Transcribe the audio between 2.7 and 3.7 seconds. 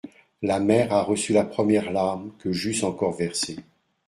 encore versée.